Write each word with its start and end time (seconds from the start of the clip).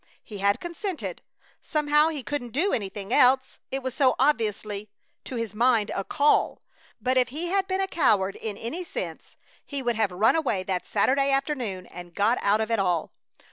He 0.23 0.39
had 0.39 0.59
consented. 0.59 1.21
Somehow 1.61 2.07
he 2.09 2.23
couldn't 2.23 2.53
do 2.53 2.73
anything 2.73 3.13
else, 3.13 3.59
it 3.69 3.83
was 3.83 3.93
so 3.93 4.15
obviously 4.17 4.89
to 5.25 5.35
his 5.35 5.53
mind 5.53 5.91
a 5.93 6.03
"call"; 6.03 6.63
but 6.99 7.17
if 7.17 7.29
had 7.29 7.67
been 7.67 7.81
a 7.81 7.87
coward 7.87 8.35
in 8.35 8.57
any 8.57 8.83
sense 8.83 9.35
he 9.63 9.83
would 9.83 9.97
have 9.97 10.11
run 10.11 10.35
away 10.35 10.63
that 10.63 10.87
Saturday 10.87 11.29
afternoon 11.29 11.85
and 11.85 12.15
got 12.15 12.39
out 12.41 12.61
of 12.61 12.71
it 12.71 12.79
all. 12.79 13.11